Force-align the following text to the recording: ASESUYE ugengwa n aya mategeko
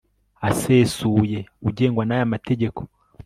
ASESUYE 0.49 1.37
ugengwa 1.67 2.03
n 2.05 2.11
aya 2.15 2.31
mategeko 2.33 2.81